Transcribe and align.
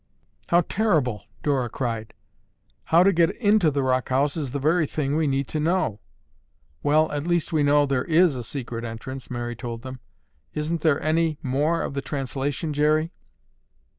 "How 0.47 0.61
terrible!" 0.61 1.25
Dora 1.43 1.69
cried. 1.69 2.15
"How 2.85 3.03
to 3.03 3.13
get 3.13 3.35
into 3.37 3.69
the 3.69 3.83
rock 3.83 4.09
house 4.09 4.35
is 4.35 4.49
the 4.49 4.57
very 4.57 4.87
thing 4.87 5.15
we 5.15 5.27
need 5.27 5.47
to 5.49 5.59
know." 5.59 5.99
"Well, 6.81 7.11
at 7.11 7.27
least 7.27 7.53
we 7.53 7.61
know 7.61 7.85
there 7.85 8.05
is 8.05 8.35
a 8.35 8.41
secret 8.43 8.83
entrance," 8.83 9.29
Mary 9.29 9.55
told 9.55 9.83
them. 9.83 9.99
"Isn't 10.55 10.81
there 10.81 10.99
any 11.03 11.37
more 11.43 11.83
of 11.83 11.93
the 11.93 12.01
translation, 12.01 12.73
Jerry?" 12.73 13.11